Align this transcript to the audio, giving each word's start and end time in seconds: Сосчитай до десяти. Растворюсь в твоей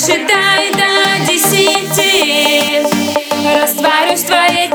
Сосчитай 0.00 0.70
до 0.72 1.26
десяти. 1.26 2.80
Растворюсь 3.44 4.22
в 4.22 4.26
твоей 4.26 4.68